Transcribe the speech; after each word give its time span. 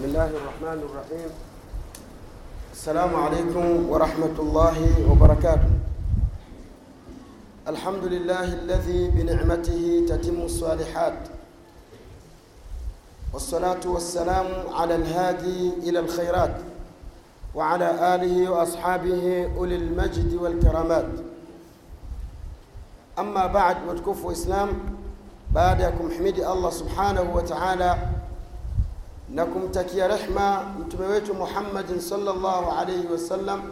بسم 0.00 0.08
الله 0.08 0.30
الرحمن 0.30 0.80
الرحيم. 0.88 1.30
السلام 2.72 3.16
عليكم 3.16 3.90
ورحمة 3.90 4.36
الله 4.38 4.76
وبركاته. 5.10 5.70
الحمد 7.68 8.04
لله 8.04 8.44
الذي 8.44 9.08
بنعمته 9.08 10.06
تتم 10.08 10.40
الصالحات. 10.40 11.18
والصلاة 13.32 13.84
والسلام 13.84 14.46
على 14.72 14.94
الهادي 14.94 15.72
إلى 15.84 15.98
الخيرات 15.98 16.56
وعلى 17.54 18.14
آله 18.14 18.50
وأصحابه 18.50 19.52
أولي 19.56 19.76
المجد 19.76 20.34
والكرامات. 20.34 21.12
أما 23.18 23.46
بعد 23.46 23.76
وتكف 23.88 24.26
إسلام 24.26 24.68
kumhimidi 25.52 26.46
Allah 26.46 26.70
subhanahu 26.72 27.34
wa 27.34 27.42
ta'ala 27.42 28.19
na 29.34 29.44
kumtakia 29.46 30.08
rehma 30.08 30.62
mtume 30.80 31.06
wetu 31.06 31.34
Muhammadin 31.34 32.00
sallallahu 32.00 32.70
alayhi 32.78 33.06
wasallam, 33.06 33.62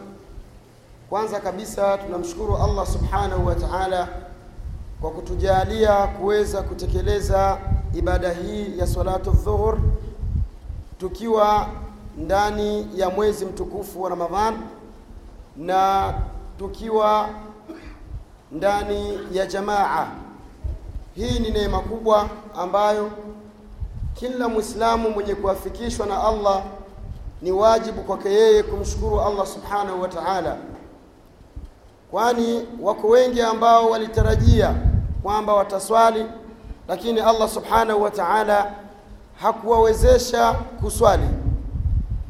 kwanza 1.09 1.39
kabisa 1.39 1.97
tunamshukuru 1.97 2.57
Allah 2.57 2.87
subhanahu 2.87 3.45
wa 3.45 3.55
ta'ala 3.55 4.07
kwa 5.01 5.11
kutujalia 5.11 6.07
kuweza 6.07 6.61
kutekeleza 6.61 7.57
ibada 7.95 8.33
hii 8.33 8.77
ya 8.77 8.87
salatu 8.87 9.31
dhuhur 9.31 9.77
tukiwa 10.99 11.67
ndani 12.17 12.87
ya 12.95 13.09
mwezi 13.09 13.45
mtukufu 13.45 14.01
wa 14.01 14.09
Ramadhan 14.09 14.53
na 15.57 16.13
tukiwa 16.59 17.29
ndani 18.51 19.19
ya 19.31 19.45
jamaa. 19.45 20.07
Hii 21.15 21.39
ni 21.39 21.51
neema 21.51 21.79
kubwa 21.79 22.29
ambayo 22.57 23.11
kila 24.19 24.49
mwislamu 24.49 25.09
mwenye 25.09 25.35
kuafikishwa 25.35 26.05
na 26.05 26.23
Allah 26.23 26.63
ni 27.41 27.51
wajibu 27.51 28.01
kwake 28.01 28.29
yeye 28.29 28.63
kumshukuru 28.63 29.21
Allah 29.21 29.47
subhanahu 29.47 30.01
wa 30.01 30.07
ta'ala, 30.07 30.57
kwani 32.11 32.67
wako 32.81 33.07
wengi 33.07 33.41
ambao 33.41 33.89
walitarajia 33.89 34.75
kwamba 35.23 35.53
wataswali, 35.53 36.25
lakini 36.87 37.19
Allah 37.19 37.49
subhanahu 37.49 38.01
wa 38.01 38.11
ta'ala 38.11 38.71
hakuwawezesha 39.41 40.53
kuswali. 40.53 41.27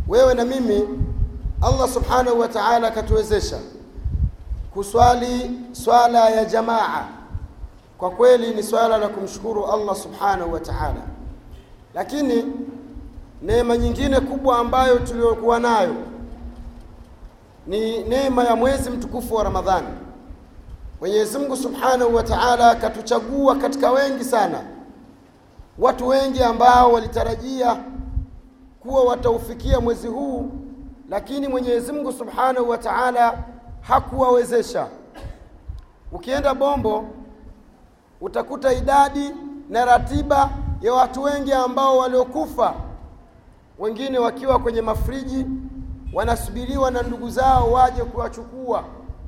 Wewe 0.08 0.34
na 0.34 0.46
mimi, 0.46 0.90
Allah 1.62 1.90
subhanahu 1.90 2.40
wa 2.40 2.48
ta'ala 2.48 2.88
akatuwezesha 2.88 3.58
kuswali 4.74 5.52
swala 5.72 6.30
ya 6.30 6.46
jamaa 6.46 7.08
kwa 7.98 8.12
kweli 8.12 8.54
ni 8.54 8.64
swala 8.64 8.98
la 8.98 9.08
kumshukuru 9.08 9.66
Allah 9.66 9.96
subhanahu 9.96 10.54
wa 10.54 10.60
ta'ala. 10.60 11.19
Lakini 11.94 12.46
neema 13.42 13.78
nyingine 13.78 14.20
kubwa 14.20 14.60
ambayo 14.60 15.00
tuliyokuwa 15.00 15.60
nayo 15.60 15.96
ni 17.68 18.04
neema 18.04 18.44
ya 18.44 18.56
mwezi 18.56 18.90
mtukufu 18.90 19.36
wa 19.36 19.44
Ramadhani. 19.44 19.88
Mwenyezi 21.00 21.38
Mungu 21.38 21.58
subhanahu 21.58 22.16
wa 22.16 22.24
ta'ala 22.24 22.72
akatuchagua 22.72 23.56
katika 23.56 23.92
wengi 23.92 24.24
sana, 24.24 24.62
watu 25.78 26.08
wengi 26.08 26.44
ambao 26.44 26.92
walitarajia 26.94 27.78
kuwa 28.80 29.04
wataufikia 29.04 29.80
mwezi 29.80 30.08
huu, 30.08 30.52
lakini 31.10 31.48
Mwenyezi 31.48 31.92
Mungu 31.92 32.12
subhanahu 32.14 32.70
wa 32.70 32.78
ta'ala 32.78 33.44
hakuwawezesha. 33.82 34.88
Ukienda 36.12 36.54
Bombo 36.54 37.06
utakuta 38.22 38.74
idadi 38.74 39.32
na 39.70 39.86
ratiba 39.86 40.50
ya 40.82 40.94
watu 40.94 41.24
wengi 41.24 41.54
ambao 41.54 41.98
waliokufa, 41.98 42.74
wengine 43.80 44.20
wakiwa 44.20 44.60
kwenye 44.60 44.82
mafriji 44.82 45.46
wanasubiriwa 46.14 46.92
na 46.92 47.02
ndugu 47.02 47.30
zao 47.30 47.72
waje 47.72 48.04
kuwachukua 48.04 48.84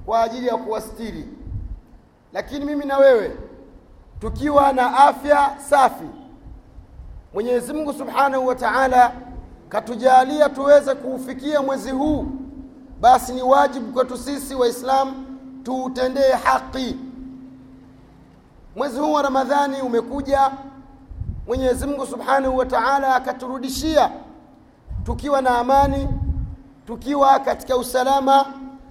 kwa 0.06 0.22
ajili 0.24 0.48
ya 0.48 0.58
kuwastiri. 0.58 1.26
Lakini 2.34 2.66
mimi 2.66 2.86
na 2.86 2.98
wewe 2.98 3.38
tukiwa 4.20 4.74
na 4.74 4.98
afya 4.98 5.56
safi, 5.70 6.06
Mwenyezi 7.34 7.74
Mungu 7.74 7.94
Subhanahu 7.94 8.48
wa 8.48 8.56
Ta'ala 8.56 9.12
katujalia 9.70 10.50
tuweze 10.50 10.96
kuufikia 10.96 11.62
mwezi 11.62 11.92
huu, 11.92 12.26
basi 13.02 13.34
ni 13.34 13.42
wajibu 13.42 13.94
kwetu 13.94 14.18
sisi 14.18 14.56
Waislamu 14.56 15.14
tuutendee 15.64 16.32
haki. 16.32 16.96
Mwezi 18.76 19.00
huu 19.00 19.14
wa 19.14 19.22
Ramadhani 19.22 19.82
umekuja, 19.82 20.52
Mwenyezi 21.48 21.88
Mungu 21.88 22.06
Subhanahu 22.08 22.58
wa 22.58 22.66
Ta'ala 22.66 23.16
akaturudishia 23.16 24.12
tukiwa 25.04 25.42
na 25.42 25.58
amani, 25.58 26.08
tukiwa 26.88 27.40
katika 27.40 27.78
usalama, 27.78 28.46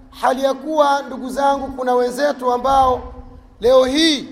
hali 0.09 0.43
ya 0.43 0.53
kuwa 0.53 1.01
ndugu 1.01 1.29
zangu, 1.29 1.67
kuna 1.67 1.93
wenzetu 1.95 2.51
ambao 2.51 3.13
leo 3.59 3.85
hii 3.85 4.27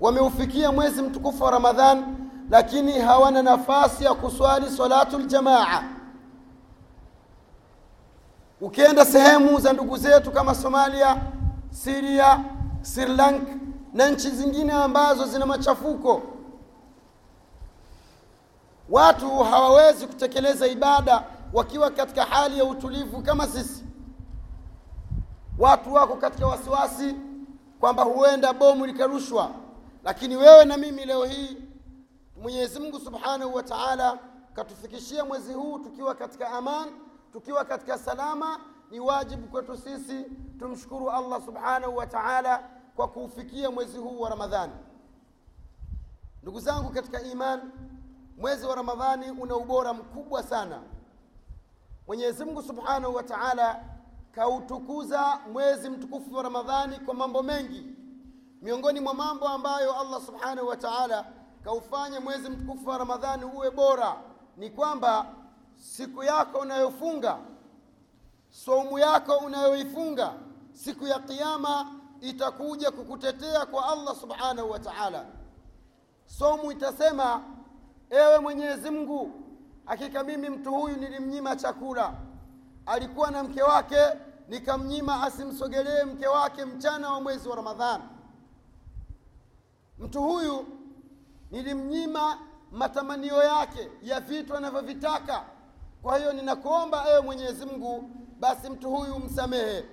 wameufikia 0.00 0.72
mwezi 0.72 1.02
mtukufu 1.02 1.44
wa 1.44 1.50
ramadhan 1.50 2.04
lakini 2.50 2.92
hawana 2.98 3.42
nafasi 3.42 4.04
ya 4.04 4.14
kuswali 4.14 4.70
salatul 4.70 5.26
jamaa. 5.26 5.82
Ukienda 8.60 9.04
sehemu 9.04 9.60
za 9.60 9.72
ndugu 9.72 9.96
zetu 9.96 10.30
kama 10.30 10.54
Somalia, 10.54 11.16
Syria, 11.70 12.40
Sri 12.82 13.06
Lanka 13.06 13.52
na 13.94 14.08
nchi 14.10 14.30
zingine 14.30 14.72
ambazo 14.72 15.24
zina 15.26 15.46
machafuko, 15.46 16.22
watu 18.90 19.38
hawawezi 19.38 20.06
kutekeleza 20.06 20.66
ibada 20.66 21.24
wakiwa 21.52 21.90
katika 21.90 22.24
hali 22.24 22.58
ya 22.58 22.64
utulivu 22.64 23.22
kama 23.22 23.46
sisi. 23.46 23.84
Watu 25.58 25.94
wako 25.94 26.16
katika 26.16 26.46
wasiwasi 26.46 27.14
kwamba 27.80 28.02
huenda 28.02 28.52
bomu 28.52 28.86
likarushwa, 28.86 29.50
lakini 30.04 30.36
wewe 30.36 30.64
na 30.64 30.76
mimi 30.76 31.04
leo 31.04 31.24
hii 31.24 31.56
Mwenyezi 32.42 32.80
Mungu 32.80 33.00
Subhanahu 33.00 33.54
wa 33.54 33.62
Ta'ala 33.62 34.18
katufikishia 34.54 35.24
mwezi 35.24 35.52
huu 35.54 35.78
tukiwa 35.78 36.14
katika 36.14 36.50
amani, 36.50 36.92
tukiwa 37.32 37.64
katika 37.64 37.98
salama. 37.98 38.60
Ni 38.90 39.00
wajibu 39.00 39.46
kwetu 39.48 39.76
sisi 39.76 40.24
tumshukuru 40.58 41.10
Allah 41.10 41.42
Subhanahu 41.44 41.96
wa 41.96 42.06
Ta'ala 42.06 42.62
kwa 42.96 43.08
kuufikia 43.08 43.70
mwezi 43.70 43.98
huu 43.98 44.20
wa 44.20 44.30
Ramadhani. 44.30 44.72
Ndugu 46.42 46.60
zangu 46.60 46.90
katika 46.90 47.22
imani, 47.22 47.62
mwezi 48.36 48.66
wa 48.66 48.74
Ramadhani 48.74 49.30
una 49.30 49.56
ubora 49.56 49.92
mkubwa 49.94 50.42
sana. 50.42 50.82
Mwenyezi 52.06 52.44
Mungu 52.44 52.62
Subhanahu 52.62 53.14
wa 53.14 53.22
Ta'ala 53.22 53.84
kautukuza 54.32 55.38
mwezi 55.52 55.90
mtukufu 55.90 56.34
wa 56.34 56.42
Ramadhani 56.42 56.98
kwa 56.98 57.14
mambo 57.14 57.42
mengi. 57.42 57.86
Miongoni 58.62 59.00
mwa 59.00 59.14
mambo 59.14 59.48
ambayo 59.48 60.00
Allah 60.00 60.22
Subhanahu 60.22 60.68
wa 60.68 60.76
Ta'ala 60.76 61.24
kaufanya 61.64 62.20
mwezi 62.20 62.48
mtukufu 62.48 62.88
wa 62.88 62.98
Ramadhani 62.98 63.44
uwe 63.44 63.70
bora 63.70 64.16
ni 64.56 64.70
kwamba 64.70 65.26
siku 65.74 66.22
yako 66.22 66.58
unayofunga, 66.58 67.38
saumu 68.50 68.98
yako 68.98 69.36
unayoifunga 69.36 70.32
siku 70.72 71.06
ya 71.06 71.18
Kiyama 71.18 71.86
itakuja 72.20 72.90
kukutetea 72.90 73.66
kwa 73.66 73.88
Allah 73.88 74.16
subhanahu 74.16 74.70
wa 74.70 74.78
ta'ala. 74.78 75.24
Somu 76.26 76.72
itasema, 76.72 77.42
ewe 78.10 78.38
Mwenyezi 78.38 78.90
Mungu, 78.90 79.30
hakika 79.84 80.24
mimi 80.24 80.48
mtu 80.48 80.70
huyu 80.74 80.96
nilimnyima 80.96 81.56
chakula, 81.56 82.14
alikuwa 82.86 83.30
na 83.30 83.42
mke 83.42 83.62
wake, 83.62 83.96
nikamnyima 84.48 85.22
asimsogelee 85.22 86.04
mke 86.04 86.26
wake 86.26 86.64
mchana 86.64 87.10
wa 87.10 87.20
mwezi 87.20 87.48
wa 87.48 87.56
Ramadhani. 87.56 88.04
Mtu 89.98 90.22
huyu 90.22 90.66
nilimnyima 91.50 92.38
matamanio 92.72 93.42
yake 93.42 93.90
ya 94.02 94.20
vitu 94.20 94.56
anavyovitaka. 94.56 95.44
Kwa 96.02 96.18
hiyo 96.18 96.32
ninakuomba 96.32 97.04
ewe 97.10 97.20
Mwenyezi 97.20 97.66
Mungu, 97.66 98.10
basi 98.40 98.70
mtu 98.70 98.90
huyu 98.90 99.18
msamehe 99.18 99.84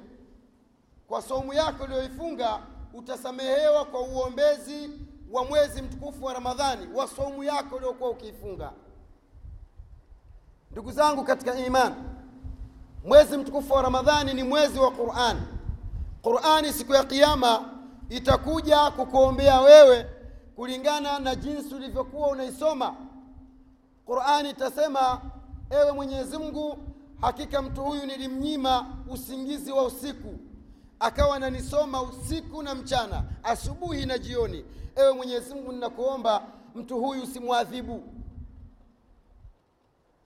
kwa 1.07 1.21
somu 1.21 1.53
yako 1.53 1.83
uliyoifunga 1.83 2.59
utasamehewa 2.93 3.85
kwa 3.85 4.01
uombezi 4.01 4.89
wa 5.33 5.45
mwezi 5.45 5.81
mtukufu 5.81 6.25
wa 6.25 6.33
Ramadhani 6.33 6.87
wa 6.95 7.07
saumu 7.07 7.43
yako 7.43 7.75
uliokuwa 7.75 8.09
ukiifunga. 8.09 8.71
Ndugu 10.71 10.91
zangu 10.91 11.23
katika 11.23 11.55
imani, 11.59 11.95
mwezi 13.05 13.37
mtukufu 13.37 13.73
wa 13.73 13.81
Ramadhani 13.81 14.33
ni 14.33 14.43
mwezi 14.43 14.79
wa 14.79 14.91
Qurani. 14.91 15.41
Qur'ani 16.23 16.73
siku 16.73 16.93
ya 16.93 17.03
Kiyama 17.03 17.69
itakuja 18.09 18.91
kukuombea 18.91 19.61
wewe 19.61 20.05
kulingana 20.55 21.19
na 21.19 21.35
jinsi 21.35 21.75
ulivyokuwa 21.75 22.27
unaisoma. 22.27 22.95
Qur'ani 24.05 24.49
itasema, 24.49 25.21
ewe 25.69 25.91
Mwenyezi 25.91 26.37
Mungu, 26.37 26.77
hakika 27.21 27.61
mtu 27.61 27.81
huyu 27.81 28.05
nilimnyima 28.05 28.85
usingizi 29.09 29.71
wa 29.71 29.83
usiku 29.83 30.35
akawa 30.99 31.35
ananisoma 31.35 32.01
usiku 32.01 32.63
na 32.63 32.75
mchana, 32.75 33.23
asubuhi 33.43 34.05
na 34.05 34.17
jioni. 34.17 34.65
Ewe 34.95 35.13
Mwenyezi 35.13 35.53
Mungu, 35.55 35.71
ninakuomba 35.71 36.43
mtu 36.75 36.97
huyu 36.99 37.25
simwadhibu. 37.27 38.03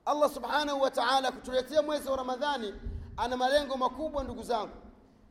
allah 0.05 0.29
subhanahu 0.33 0.81
wa 0.81 0.91
taala 0.91 1.31
kutuletea 1.31 1.81
mwezi 1.81 2.09
wa 2.09 2.17
ramadhani 2.17 2.73
ana 3.17 3.37
malengo 3.37 3.77
makubwa 3.77 4.23
ndugu 4.23 4.43
zangu 4.43 4.73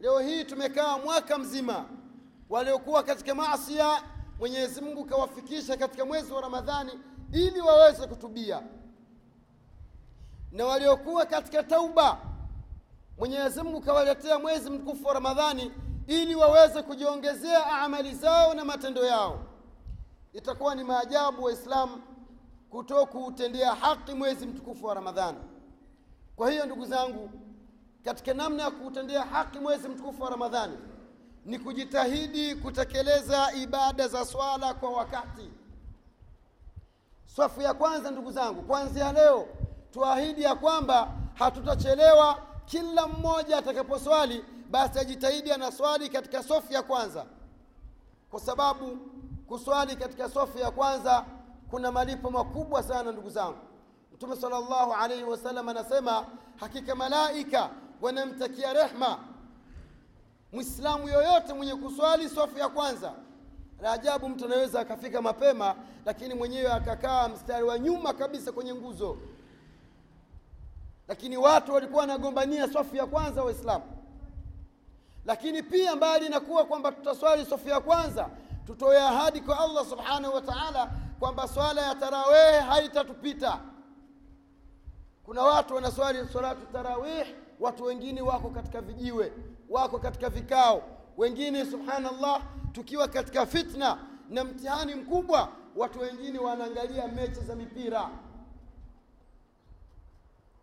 leo 0.01 0.19
hii 0.19 0.45
tumekaa 0.45 0.99
mwaka 0.99 1.39
mzima 1.39 1.85
waliokuwa 2.51 3.03
katika 3.03 3.35
maasia 3.35 4.03
mwenyezi 4.39 4.81
mungu 4.81 5.05
kawafikisha 5.05 5.77
katika 5.77 6.05
mwezi 6.05 6.33
wa 6.33 6.41
ramadhani 6.41 6.93
ili 7.33 7.61
waweze 7.61 8.07
kutubia 8.07 8.63
na 10.53 10.67
waliokuwa 10.67 11.27
katika 11.27 11.63
tauba 11.63 12.19
mwenyezi 13.19 13.63
mungu 13.63 13.81
kawaletea 13.81 14.39
mwezi 14.39 14.71
mtukufu 14.71 15.07
wa 15.07 15.15
ramadhani 15.15 15.73
ili 16.07 16.35
waweze 16.35 16.83
kujiongezea 16.83 17.67
amali 17.67 18.15
zao 18.15 18.55
na 18.55 18.65
matendo 18.65 19.05
yao. 19.05 19.39
Itakuwa 20.33 20.75
ni 20.75 20.85
maajabu 20.85 21.45
waislamu 21.45 22.03
kuto 22.71 23.07
kuutendea 23.07 23.75
haki 23.75 24.15
mwezi 24.15 24.47
mtukufu 24.47 24.87
wa 24.87 24.95
ramadhani. 24.95 25.39
Kwa 26.37 26.51
hiyo 26.51 26.67
ndugu 26.67 26.87
zangu 26.87 27.31
katika 28.05 28.35
namna 28.35 28.63
ya 28.63 28.71
kuutendea 28.71 29.23
haki 29.23 29.59
mwezi 29.59 29.89
mtukufu 29.89 30.23
wa 30.23 30.31
ramadhani 30.31 30.79
ni 31.45 31.59
kujitahidi 31.59 32.55
kutekeleza 32.55 33.53
ibada 33.53 34.09
za 34.09 34.25
swala 34.25 34.75
kwa 34.75 34.91
wakati. 34.91 35.51
Swafu 37.25 37.61
ya 37.63 37.75
kwanza 37.75 38.11
ndugu 38.11 38.33
zangu 38.33 38.63
kuanzia 38.63 39.13
leo 39.13 39.49
tuahidi 39.91 40.43
ya 40.43 40.55
kwamba 40.55 41.13
hatutachelewa 41.35 42.39
kila 42.67 43.09
mmoja 43.09 43.59
atakaposwali 43.59 44.45
basi 44.71 44.99
ajitahidi 44.99 45.53
anaswali 45.53 46.09
katika 46.09 46.43
sofu 46.43 46.73
ya 46.73 46.83
kwanza. 46.83 47.27
Kwa 48.31 48.41
sababu 48.41 48.97
kuswali 49.49 49.97
katika 49.97 50.29
sofu 50.29 50.59
ya 50.59 50.71
kwanza 50.71 51.25
kuna 51.71 51.93
malipo 51.93 52.31
makubwa 52.31 52.83
sana 52.83 53.13
ndugu 53.13 53.31
zangu. 53.31 53.59
Mtume 54.15 54.37
salllahu 54.37 54.93
alaihi 54.93 55.25
wasallam 55.25 55.69
anasema 55.69 56.27
hakika 56.57 56.95
malaika 56.95 57.71
wanamtakia 58.01 58.73
rehma 58.73 59.19
mwislamu 60.53 61.09
yoyote 61.09 61.53
mwenye 61.53 61.75
kuswali 61.75 62.29
sofu 62.29 62.59
ya 62.59 62.69
kwanza. 62.69 63.13
La 63.83 63.93
ajabu 63.93 64.29
mtu 64.29 64.45
anaweza 64.45 64.81
akafika 64.81 65.23
mapema 65.23 65.75
lakini 66.07 66.35
mwenyewe 66.35 66.73
akakaa 66.73 67.29
mstari 67.29 67.65
wa 67.65 67.79
nyuma 67.79 68.13
kabisa 68.13 68.53
kwenye 68.53 68.75
nguzo 68.75 69.17
lakini 71.09 71.37
watu 71.37 71.73
walikuwa 71.75 72.01
wanagombania 72.01 72.69
safu 72.69 72.97
ya 72.97 73.07
kwanza 73.07 73.45
waislamu. 73.45 73.85
Lakini 75.25 75.63
pia 75.63 75.97
mbali 75.97 76.29
na 76.29 76.41
kuwa 76.41 76.65
kwamba 76.65 76.93
tutaswali 76.93 77.45
safu 77.45 77.69
ya 77.69 77.81
kwanza 77.81 78.29
tutoe 78.67 78.99
ahadi 79.03 79.41
kwa 79.41 79.61
allah 79.61 79.87
subhanahu 79.87 80.35
wa 80.35 80.41
taala 80.43 80.91
kwamba 81.19 81.49
swala 81.49 81.83
ya 81.83 81.95
tarawehe 81.95 82.61
haitatupita. 82.61 83.61
Kuna 85.25 85.43
watu 85.43 85.75
wanaswali 85.75 86.29
salatu 86.33 86.67
tarawih 86.73 87.27
watu 87.61 87.85
wengine 87.85 88.21
wako 88.23 88.49
katika 88.51 88.81
vijiwe 88.81 89.33
wako 89.69 89.99
katika 89.99 90.29
vikao. 90.31 90.83
Wengine 91.17 91.65
subhanallah 91.67 92.43
tukiwa 92.73 93.09
katika 93.09 93.47
fitna 93.47 93.99
na 94.31 94.45
mtihani 94.45 94.95
mkubwa 94.95 95.49
watu 95.77 96.01
wengine 96.01 96.39
wanaangalia 96.39 97.09
mechi 97.09 97.41
za 97.41 97.55
mipira 97.55 98.09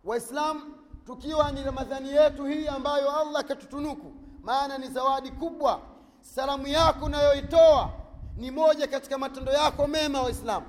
waislamu 0.03 0.61
tukiwa 1.05 1.51
ni 1.51 1.63
ramadhani 1.63 2.09
yetu 2.09 2.45
hii 2.45 2.67
ambayo 2.67 3.11
allah 3.19 3.39
akatutunuku, 3.41 4.11
maana 4.44 4.77
ni 4.77 4.88
zawadi 4.88 5.31
kubwa. 5.31 5.81
Salamu 6.21 6.67
yako 6.67 7.05
unayoitoa 7.05 7.89
ni 8.38 8.51
moja 8.51 8.88
katika 8.88 9.17
matendo 9.17 9.51
yako 9.51 9.88
mema 9.88 10.21
waislamu 10.21 10.65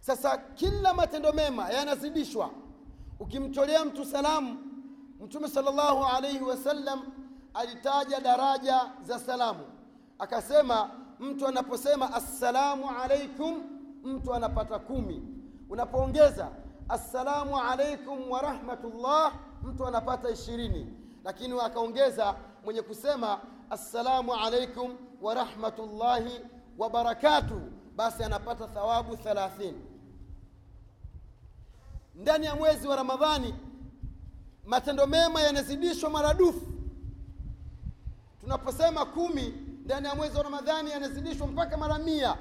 sasa 0.00 0.38
kila 0.38 0.94
matendo 0.94 1.32
mema 1.32 1.70
yanazidishwa. 1.70 2.50
Ukimtolea 3.20 3.84
mtu 3.84 4.04
salamu 4.04 4.56
mtume 5.20 5.48
sallallahu 5.48 6.04
alaihi 6.04 6.40
wasallam 6.44 7.02
alitaja 7.54 8.20
daraja 8.20 8.92
za 9.02 9.18
salamu. 9.18 9.60
Akasema 10.18 10.90
mtu 11.20 11.46
anaposema 11.46 12.14
assalamu 12.14 12.90
alaikum 13.02 13.62
mtu 14.04 14.34
anapata 14.34 14.78
kumi. 14.78 15.22
Unapoongeza 15.70 16.48
assalamu 16.88 17.58
alaikum 17.58 18.30
warahmatullah 18.30 19.32
mtu 19.62 19.86
anapata 19.86 20.30
ishirini. 20.30 20.86
Lakini 21.24 21.60
akaongeza 21.60 22.34
mwenye 22.64 22.82
kusema 22.82 23.40
assalamu 23.70 24.34
alaikum 24.34 24.96
warahmatullahi 25.22 26.40
wabarakatuh 26.78 27.60
basi 27.96 28.24
anapata 28.24 28.66
thawabu 28.68 29.16
thalathini. 29.16 29.80
Ndani 32.14 32.46
ya 32.46 32.56
mwezi 32.56 32.88
wa 32.88 32.96
ramadhani 32.96 33.54
matendo 34.66 35.06
mema 35.06 35.40
yanazidishwa 35.40 36.10
maradufu. 36.10 36.66
Tunaposema 38.40 39.04
kumi 39.04 39.54
ndani 39.84 40.06
ya 40.06 40.14
mwezi 40.14 40.36
wa 40.36 40.42
ramadhani 40.42 40.90
yanazidishwa 40.90 41.46
mpaka 41.46 41.76
mara 41.76 41.98
mia. 41.98 42.36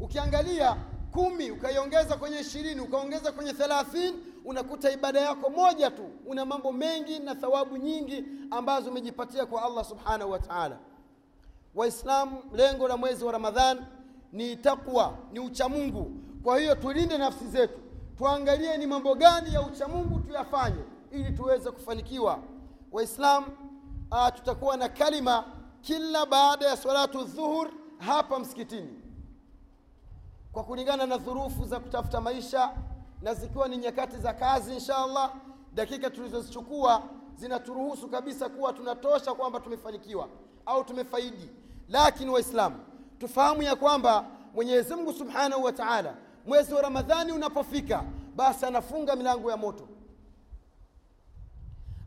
Ukiangalia 0.00 0.76
kumi 1.16 1.50
ukaiongeza 1.50 2.16
kwenye 2.16 2.40
ishirini 2.40 2.80
ukaongeza 2.80 3.32
kwenye 3.32 3.52
thelathini 3.52 4.16
unakuta 4.44 4.90
ibada 4.90 5.20
yako 5.20 5.50
moja 5.50 5.90
tu. 5.90 6.10
Una 6.26 6.44
mambo 6.44 6.72
mengi 6.72 7.18
na 7.18 7.34
thawabu 7.34 7.76
nyingi 7.76 8.24
ambazo 8.50 8.90
umejipatia 8.90 9.46
kwa 9.46 9.62
allah 9.62 9.84
subhanahu 9.84 10.30
wa 10.30 10.38
taala. 10.38 10.78
Waislamu 11.74 12.42
lengo 12.52 12.88
la 12.88 12.96
mwezi 12.96 13.24
wa 13.24 13.32
ramadhan 13.32 13.84
ni 14.32 14.56
takwa 14.56 15.14
ni 15.32 15.40
uchamungu. 15.40 16.10
Kwa 16.42 16.58
hiyo 16.58 16.74
tulinde 16.74 17.18
nafsi 17.18 17.46
zetu 17.48 17.78
tuangalie 18.18 18.76
ni 18.76 18.86
mambo 18.86 19.14
gani 19.14 19.54
ya 19.54 19.62
uchamungu 19.62 20.20
tuyafanye 20.20 20.84
ili 21.10 21.32
tuweze 21.32 21.70
kufanikiwa. 21.70 22.38
Waislamu 22.92 23.46
uh, 24.10 24.28
tutakuwa 24.34 24.76
na 24.76 24.88
kalima 24.88 25.44
kila 25.80 26.26
baada 26.26 26.66
ya 26.66 26.76
salatu 26.76 27.24
dhuhur 27.24 27.70
hapa 27.98 28.38
msikitini 28.38 29.05
kwa 30.56 30.64
kulingana 30.64 31.06
na 31.06 31.16
dhurufu 31.18 31.64
za 31.64 31.80
kutafuta 31.80 32.20
maisha 32.20 32.70
na 33.22 33.34
zikiwa 33.34 33.68
ni 33.68 33.76
nyakati 33.76 34.16
za 34.16 34.32
kazi 34.32 34.74
insha 34.74 34.96
allah 34.98 35.32
dakika 35.74 36.10
tulizozichukua 36.10 37.02
zinaturuhusu 37.34 38.08
kabisa 38.08 38.48
kuwa 38.48 38.72
tunatosha 38.72 39.34
kwamba 39.34 39.60
tumefanikiwa 39.60 40.28
au 40.66 40.84
tumefaidi. 40.84 41.50
Lakini 41.88 42.30
waislamu 42.30 42.76
tufahamu 43.18 43.62
ya 43.62 43.76
kwamba 43.76 44.24
mwenyezi 44.54 44.94
mungu 44.94 45.12
subhanahu 45.12 45.64
wa 45.64 45.72
taala 45.72 46.14
mwezi 46.46 46.74
wa 46.74 46.82
ramadhani 46.82 47.32
unapofika 47.32 48.04
basi 48.36 48.66
anafunga 48.66 49.16
milango 49.16 49.50
ya 49.50 49.56
moto. 49.56 49.88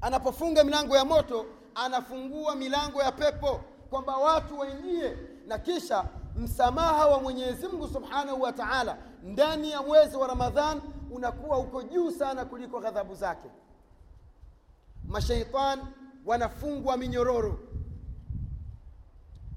Anapofunga 0.01 0.63
milango 0.63 0.95
ya 0.97 1.05
moto 1.05 1.45
anafungua 1.75 2.55
milango 2.55 3.01
ya 3.01 3.11
pepo 3.11 3.61
kwamba 3.89 4.17
watu 4.17 4.59
waingie 4.59 5.17
na 5.47 5.57
kisha 5.59 6.05
msamaha 6.35 7.07
wa 7.07 7.19
mwenyezi 7.21 7.67
mungu 7.67 7.87
subhanahu 7.87 8.41
wa 8.41 8.53
taala 8.53 8.97
ndani 9.23 9.71
ya 9.71 9.81
mwezi 9.81 10.17
wa 10.17 10.27
ramadhan 10.27 10.81
unakuwa 11.11 11.57
uko 11.57 11.83
juu 11.83 12.11
sana 12.11 12.45
kuliko 12.45 12.79
ghadhabu 12.79 13.15
zake. 13.15 13.49
Mashaitan 15.07 15.79
wanafungwa 16.25 16.97
minyororo. 16.97 17.59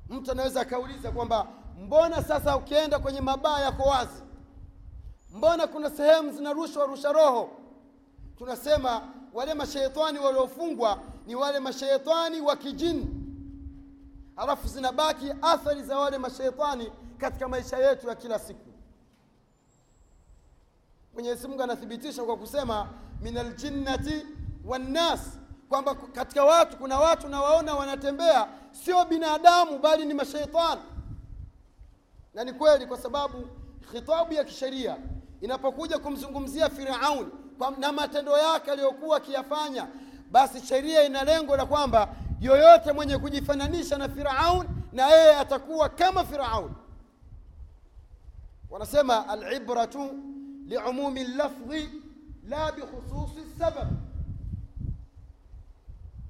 Mtu 0.09 0.31
anaweza 0.33 0.61
akauliza 0.61 1.11
kwamba 1.11 1.47
mbona 1.79 2.23
sasa 2.23 2.57
ukienda 2.57 2.99
kwenye 2.99 3.21
mabaa 3.21 3.61
yako 3.61 3.83
wazi? 3.83 4.23
Mbona 5.35 5.67
kuna 5.67 5.91
sehemu 5.91 6.33
zinarushwa 6.33 6.87
rusha 6.87 7.13
roho? 7.13 7.51
Tunasema 8.39 9.03
wale 9.33 9.55
mashaitani 9.55 10.19
waliofungwa 10.19 10.99
ni 11.27 11.35
wale 11.35 11.59
masheitani 11.61 12.41
wa 12.41 12.57
kijini 12.57 13.22
halafu 14.37 14.69
zinabaki 14.69 15.33
athari 15.43 15.83
za 15.83 15.99
wale 15.99 16.19
masheitani 16.19 16.93
katika 17.19 17.49
maisha 17.49 17.77
yetu 17.79 18.09
ya 18.09 18.15
kila 18.15 18.39
siku. 18.39 18.71
Mwenyezi 21.15 21.49
mungu 21.49 21.63
anathibitisha 21.63 22.23
kwa 22.25 22.37
kusema 22.37 22.89
min 23.21 23.37
aljinnati 23.39 24.27
wannas 24.65 25.39
kwamba 25.69 25.95
katika 25.95 26.45
watu 26.45 26.77
kuna 26.77 26.99
watu 27.01 27.29
nawaona 27.29 27.75
wanatembea 27.75 28.49
sio 28.71 29.05
binadamu 29.05 29.79
bali 29.79 30.05
ni 30.05 30.15
mashaitani. 30.15 30.81
Na 32.35 32.45
ni 32.45 32.53
kweli 32.53 32.87
kwa 32.87 32.99
sababu 32.99 33.49
khitabu 33.93 34.33
ya 34.33 34.45
kisheria 34.45 34.97
inapokuja 35.41 35.99
kumzungumzia 35.99 36.71
firaun 36.71 37.31
na 37.79 37.93
matendo 37.93 38.39
yake 38.39 38.71
aliyokuwa 38.71 39.17
akiyafanya 39.17 39.87
basi 40.31 40.67
sheria 40.67 41.03
ina 41.03 41.25
lengo 41.25 41.57
la 41.57 41.67
kwamba 41.67 42.09
yoyote 42.43 42.93
mwenye 42.93 43.19
kujifananisha 43.19 43.99
na 43.99 44.09
firaun 44.09 44.67
na 44.93 45.07
yeye 45.07 45.37
atakuwa 45.37 45.89
kama 45.89 46.25
firaun. 46.25 46.71
Wanasema 48.71 49.29
alibratu 49.29 50.11
liumumi 50.67 51.25
lafdhi 51.25 51.91
la 52.49 52.73
bikhususi 52.73 53.41
sabab 53.59 53.89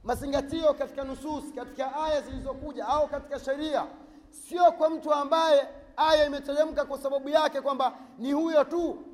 mazingatio 0.05 0.75
katika 0.75 1.05
nusus 1.05 1.45
katika 1.55 1.97
aya 2.05 2.21
zilizokuja 2.21 2.87
au 2.89 3.09
katika 3.09 3.39
sheria 3.41 3.87
sio 4.31 4.73
kwa 4.73 4.91
mtu 4.91 5.13
ambaye 5.15 5.69
aya 5.97 6.27
imeteremka 6.27 6.85
kwa 6.85 6.99
sababu 6.99 7.29
yake 7.29 7.61
kwamba 7.61 7.93
ni 8.19 8.33
huyo 8.33 8.65
tu 8.65 9.05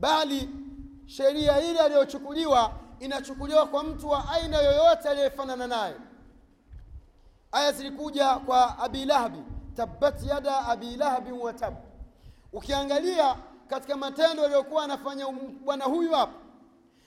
bali 0.00 0.48
sheria 1.06 1.60
ile 1.60 1.78
aliyochukuliwa 1.80 2.72
inachukuliwa 3.00 3.66
kwa 3.66 3.84
mtu 3.84 4.08
wa 4.08 4.30
aina 4.30 4.58
yoyote 4.58 5.08
aliyefanana 5.08 5.66
naye. 5.66 5.94
Aya 7.52 7.72
zilikuja 7.72 8.34
kwa 8.36 8.78
abi 8.78 9.04
lahabi. 9.04 9.38
Tabbat 9.76 10.22
yada 10.22 10.66
abi 10.66 10.96
lahabin 10.96 11.32
wa 11.32 11.54
ukiangalia 12.52 13.36
katika 13.68 13.96
matendo 13.96 14.44
aliyokuwa 14.44 14.84
anafanya 14.84 15.26
bwana 15.64 15.84
huyu 15.84 16.12
hapa 16.12 16.32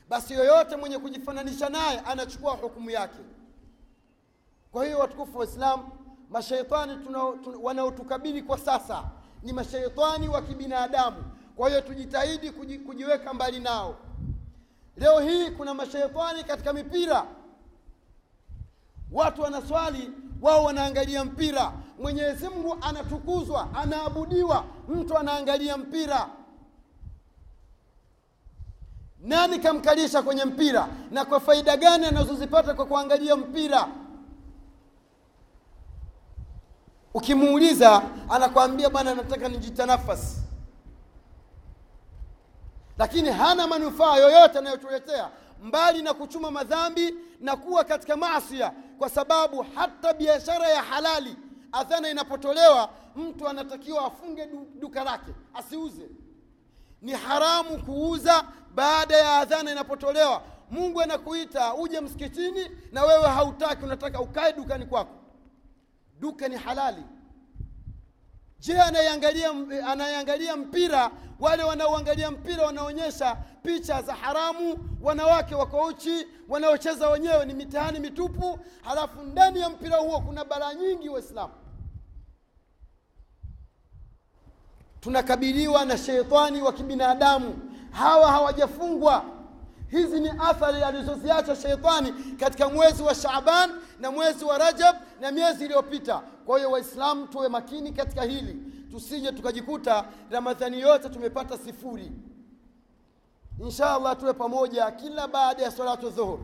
basi 0.10 0.34
yoyote 0.34 0.76
mwenye 0.76 0.98
kujifananisha 1.00 1.70
naye 1.70 2.00
anachukua 2.00 2.52
hukumu 2.54 2.90
yake. 2.90 3.20
Kwa 4.72 4.86
hiyo 4.86 5.00
watukufu 5.00 5.38
wa 5.38 5.46
islam 5.46 5.90
mashaitani 6.30 6.98
wanaotukabili 7.62 8.42
kwa 8.42 8.58
sasa 8.58 9.04
ni 9.44 9.54
mashaitani 9.54 10.28
wa 10.28 10.42
kibinadamu. 10.42 11.24
Kwa 11.56 11.70
hiyo 11.70 11.82
tujitahidi 11.82 12.52
kuji, 12.52 12.80
kujiweka 12.80 13.34
mbali 13.34 13.60
nao 13.60 13.96
leo 14.98 15.20
hii 15.20 15.50
kuna 15.52 15.74
mashaitani 15.74 16.44
katika 16.44 16.74
mipira. 16.74 17.24
Watu 19.12 19.42
wanaswali 19.42 20.12
wao 20.42 20.64
wanaangalia 20.64 21.26
mpira. 21.26 21.72
Mwenyezi 22.02 22.50
mungu 22.50 22.78
anatukuzwa 22.82 23.68
anaabudiwa 23.74 24.64
mtu 24.90 25.18
anaangalia 25.18 25.78
mpira. 25.78 26.30
Nani 29.20 29.60
kamkalisha 29.60 30.22
kwenye 30.22 30.46
mpira? 30.46 30.88
Na 31.12 31.26
kwa 31.26 31.40
faida 31.40 31.78
gani 31.78 32.06
anazozipata 32.06 32.74
kwa 32.74 32.86
kuangalia 32.86 33.36
mpira? 33.36 33.88
Ukimuuliza 37.14 38.02
anakwambia 38.30 38.90
bwana 38.90 39.16
nataka 39.16 39.50
nijitanafasi 39.50 40.42
lakini 42.98 43.30
hana 43.30 43.68
manufaa 43.68 44.16
yoyote 44.18 44.58
anayotuletea 44.60 45.30
mbali 45.64 46.02
na 46.02 46.14
kuchuma 46.14 46.52
madhambi 46.52 47.16
na 47.40 47.56
kuwa 47.56 47.84
katika 47.84 48.18
maasia 48.18 48.72
kwa 48.98 49.10
sababu 49.10 49.66
hata 49.76 50.14
biashara 50.14 50.70
ya 50.70 50.82
halali 50.84 51.36
adhana 51.72 52.10
inapotolewa 52.10 52.90
mtu 53.16 53.48
anatakiwa 53.48 54.06
afunge 54.06 54.50
duka 54.80 55.04
lake 55.04 55.32
asiuze. 55.54 56.10
Ni 57.02 57.12
haramu 57.12 57.78
kuuza 57.84 58.44
baada 58.76 59.18
ya 59.18 59.38
adhana 59.38 59.72
inapotolewa. 59.72 60.42
Mungu 60.72 61.02
anakuita 61.02 61.74
uje 61.76 62.02
msikitini 62.02 62.70
na 62.92 63.04
wewe 63.04 63.28
hautaki 63.28 63.86
unataka 63.86 64.22
ukae 64.22 64.54
dukani 64.54 64.86
kwako. 64.86 65.14
Duka 66.20 66.48
ni 66.48 66.56
halali 66.58 67.04
je 68.60 68.82
anayeangalia 68.82 69.50
anayeangalia 69.88 70.58
mpira 70.58 71.12
wale 71.40 71.64
wanaoangalia 71.64 72.32
mpira 72.32 72.66
wanaonyesha 72.66 73.36
picha 73.64 74.02
za 74.02 74.14
haramu 74.16 74.78
wanawake 75.02 75.56
wako 75.56 75.84
uchi 75.86 76.28
wanaocheza 76.50 77.10
wenyewe 77.10 77.46
ni 77.46 77.54
mitihani 77.54 78.00
mitupu 78.00 78.60
halafu 78.84 79.22
ndani 79.22 79.60
ya 79.60 79.70
mpira 79.70 79.98
huo 79.98 80.20
kuna 80.22 80.46
balaa 80.46 80.74
nyingi 80.74 81.10
waislamu. 81.10 81.54
Tunakabiliwa 85.00 85.86
na 85.86 85.98
sheitani 85.98 86.62
wa 86.62 86.74
kibinadamu. 86.74 87.60
Hawa 87.92 88.32
hawajafungwa. 88.32 89.24
Hizi 89.92 90.20
ni 90.20 90.30
athari 90.30 90.84
alizoziacha 90.84 91.56
sheitani 91.56 92.12
katika 92.40 92.70
mwezi 92.70 93.04
wa 93.04 93.16
shaban 93.16 93.72
na 94.00 94.12
mwezi 94.12 94.46
wa 94.46 94.58
rajab 94.58 94.96
na 95.22 95.32
miezi 95.32 95.66
iliyopita. 95.66 96.22
Kwa 96.46 96.58
hiyo 96.58 96.72
waislamu 96.72 97.28
tuwe 97.28 97.48
makini 97.50 97.92
katika 97.92 98.24
hili. 98.24 98.54
Tusije 98.92 99.32
tukajikuta 99.32 100.06
ramadhani 100.32 100.80
yote 100.82 101.10
tumepata 101.10 101.58
sifuri. 101.58 102.12
Insha 103.60 103.94
allah 103.96 104.18
tuwe 104.18 104.34
pamoja 104.34 104.92
kila 104.92 105.28
baada 105.28 105.64
ya 105.64 105.72
salatu 105.72 106.10
dhuhur 106.10 106.40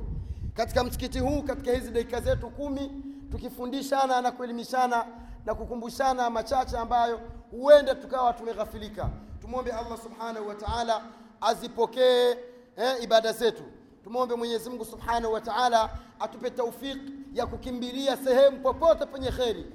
katika 0.54 0.84
msikiti 0.84 1.20
huu 1.20 1.42
katika 1.42 1.72
hizi 1.72 1.92
dakika 1.92 2.22
zetu 2.22 2.50
kumi 2.50 2.92
tukifundishana 3.32 4.22
na 4.22 4.32
kuelimishana 4.32 5.06
na 5.46 5.56
kukumbushana 5.56 6.30
machache 6.30 6.78
ambayo 6.78 7.20
huenda 7.52 7.96
tukawa 7.96 8.34
tumeghafilika. 8.34 9.10
Tumwombe 9.42 9.72
allah 9.72 9.98
subhanahu 10.04 10.48
wa 10.48 10.56
taala 10.56 11.02
azipokee 11.42 12.30
eh, 12.78 12.96
ibada 13.04 13.32
zetu. 13.34 13.64
Tumwombe 14.04 14.36
mwenyezi 14.36 14.70
mungu 14.70 14.86
subhanahu 14.86 15.34
wa 15.34 15.42
taala 15.42 15.90
atupe 16.20 16.50
taufik 16.50 16.98
ya 17.34 17.46
kukimbilia 17.46 18.18
sehemu 18.18 18.60
popote 18.60 19.06
penye 19.06 19.32
kheri. 19.32 19.66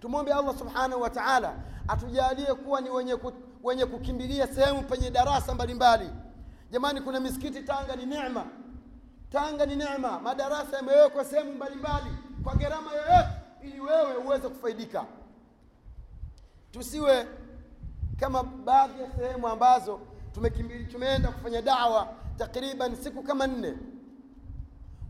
Tumwombe 0.00 0.32
allah 0.32 0.58
subhanahu 0.58 1.02
wa 1.02 1.10
taala 1.10 1.54
atujalie 1.88 2.54
kuwa 2.54 2.80
ni 2.80 2.90
wenye, 2.90 3.16
ku, 3.16 3.32
wenye 3.62 3.86
kukimbilia 3.86 4.46
sehemu 4.46 4.82
penye 4.82 5.10
darasa 5.10 5.54
mbalimbali. 5.54 6.10
Jamani 6.70 7.00
kuna 7.00 7.20
misikiti 7.20 7.62
tanga 7.62 7.96
ni 7.96 8.06
nema 8.06 8.44
tanga 9.30 9.66
ni 9.66 9.76
nema 9.76 10.20
madarasa 10.20 10.76
yamewekwa 10.76 11.24
sehemu 11.24 11.52
mbalimbali 11.52 12.10
kwa 12.44 12.54
gharama 12.54 12.92
yoyote 12.92 13.28
ili 13.62 13.80
wewe 13.80 14.16
uweze 14.16 14.48
kufaidika. 14.48 15.04
Tusiwe 16.70 17.26
kama 18.20 18.42
baadhi 18.42 19.02
ya 19.02 19.10
sehemu 19.18 19.48
ambazo 19.48 20.00
tumeenda 20.90 21.28
kufanya 21.28 21.62
dawa 21.62 22.08
takriban 22.38 22.96
siku 22.96 23.22
kama 23.22 23.46
nne 23.46 23.74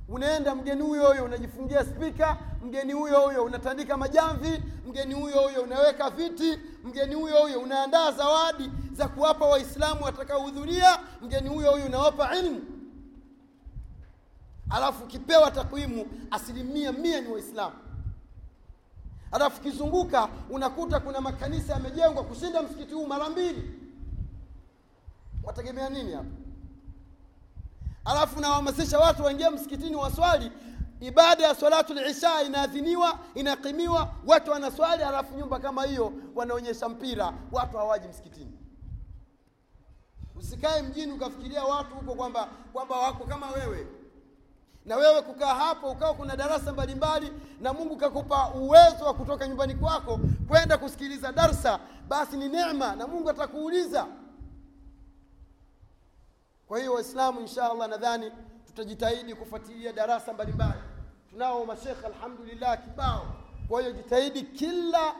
unaenda 0.09 0.55
mgeni 0.55 0.83
huyo 0.83 1.09
huyo 1.09 1.25
unajifungia 1.25 1.85
spika 1.85 2.37
mgeni 2.63 2.93
huyo 2.93 3.21
huyo 3.21 3.45
unatandika 3.45 3.97
majamvi 3.97 4.63
mgeni 4.89 5.15
huyo 5.15 5.41
huyo 5.41 5.63
unaweka 5.63 6.11
viti 6.11 6.59
mgeni 6.85 7.15
huyo 7.15 7.43
huyo 7.43 7.61
unaandaa 7.61 8.13
zawadi 8.13 8.71
za 8.93 9.09
kuwapa 9.09 9.47
waislamu 9.47 10.05
watakaohudhuria 10.05 10.99
mgeni 11.23 11.49
huyo 11.49 11.71
huyo 11.71 11.87
unawapa 11.87 12.37
ilmu. 12.37 12.61
Alafu 14.71 15.05
ukipewa 15.05 15.51
takwimu 15.51 16.07
asilimia 16.31 16.93
mia 16.93 17.21
ni 17.21 17.29
waislamu. 17.29 17.75
Alafu 19.33 19.61
ukizunguka 19.61 20.29
unakuta 20.51 21.01
kuna 21.01 21.21
makanisa 21.21 21.73
yamejengwa 21.73 22.25
kushinda 22.25 22.63
msikiti 22.63 22.95
huu 22.95 23.07
mara 23.07 23.29
mbili. 23.29 23.71
Wategemea 25.45 25.89
nini 25.89 26.13
hapa 26.13 26.29
alafu 28.07 28.41
nawahamasisha 28.41 28.99
watu 28.99 29.25
waingie 29.25 29.51
msikitini 29.51 29.97
waswali. 29.97 30.53
Ibada 31.01 31.45
ya 31.47 31.55
salatu 31.55 31.95
lisha 31.95 32.43
inaadhiniwa 32.43 33.19
inakimiwa 33.35 34.09
watu 34.27 34.51
wanaswali 34.51 35.03
alafu 35.03 35.35
nyumba 35.39 35.59
kama 35.59 35.85
hiyo 35.85 36.13
wanaonyesha 36.35 36.89
mpira 36.89 37.33
watu 37.53 37.77
hawaji 37.77 38.09
msikitini. 38.09 38.53
Usikae 40.37 40.83
mjini 40.83 41.13
ukafikiria 41.13 41.65
watu 41.65 41.95
huko 41.95 42.15
kwamba 42.15 42.49
kwamba 42.73 42.97
wako 42.99 43.25
kama 43.25 43.51
wewe. 43.51 43.87
Na 44.85 44.97
wewe 44.97 45.23
kukaa 45.23 45.55
hapo 45.55 45.91
ukawa 45.91 46.15
kuna 46.15 46.37
darasa 46.37 46.73
mbalimbali 46.73 47.33
na 47.61 47.73
mungu 47.73 47.97
kakupa 47.97 48.49
uwezo 48.55 49.05
wa 49.05 49.15
kutoka 49.15 49.49
nyumbani 49.49 49.75
kwako 49.75 50.21
kwenda 50.49 50.79
kusikiliza 50.79 51.33
darsa 51.33 51.79
basi 52.09 52.37
ni 52.37 52.49
neema 52.49 52.97
na 52.97 53.07
mungu 53.07 53.31
atakuuliza 53.31 54.07
kwa 56.69 56.79
hiyo 56.79 56.93
waislamu 56.95 57.41
insha 57.41 57.71
allah 57.71 57.89
nadhani 57.89 58.33
tutajitahidi 58.67 59.35
kufuatilia 59.35 59.93
darasa 59.93 60.33
mbalimbali. 60.33 60.81
Tunao 61.31 61.65
mashekhe 61.67 62.07
alhamdulillah 62.07 62.83
kibao. 62.85 63.27
Kwa 63.69 63.81
hiyo 63.81 63.93
jitahidi 63.93 64.43
kila 64.43 65.15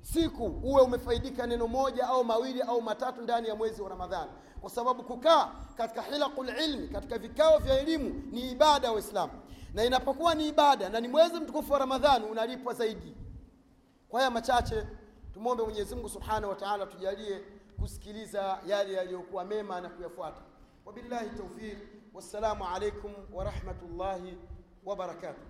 siku 0.00 0.44
uwe 0.46 0.82
umefaidika 0.82 1.46
neno 1.46 1.66
moja 1.68 2.06
au 2.08 2.24
mawili 2.24 2.62
au 2.62 2.82
matatu 2.82 3.22
ndani 3.22 3.48
ya 3.48 3.54
mwezi 3.54 3.82
wa 3.82 3.88
ramadhani. 3.88 4.30
Kwa 4.60 4.70
sababu 4.70 5.02
kukaa 5.02 5.52
katika 5.76 6.02
hilaqul 6.02 6.48
ilmi 6.48 6.88
katika 6.88 7.18
vikao 7.18 7.58
vya 7.58 7.80
elimu 7.80 8.22
ni 8.30 8.50
ibada 8.50 8.86
ya 8.86 8.92
waislamu. 8.92 9.32
Na 9.74 9.84
inapokuwa 9.84 10.34
ni 10.34 10.48
ibada 10.48 10.88
na 10.88 11.00
ni 11.00 11.08
mwezi 11.08 11.34
mtukufu 11.40 11.72
wa 11.72 11.78
ramadhani 11.78 12.24
unalipwa 12.24 12.74
zaidi. 12.74 13.16
Kwa 14.08 14.20
haya 14.20 14.30
machache 14.30 14.86
tumwombe 15.34 15.62
mwenyezi 15.62 15.94
mungu 15.94 16.08
subhanahu 16.08 16.48
wa 16.48 16.54
taala 16.56 16.86
tujalie 16.86 17.42
kusikiliza 17.80 18.58
yale 18.66 18.92
yaliyokuwa 18.92 19.44
mema 19.44 19.80
na 19.80 19.88
kuyafuata 19.88 20.40
wabillahi 20.90 21.30
taufiq 21.38 21.78
wassalamu 22.14 22.64
alaikum 22.66 23.12
warahmatullahi 23.32 24.38
wabarakatuh 24.84 25.49